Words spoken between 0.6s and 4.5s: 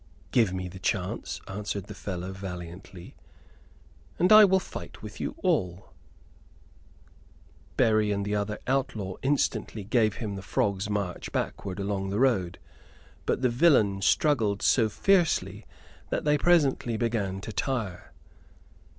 the chance," answered the fellow, valiantly, "and I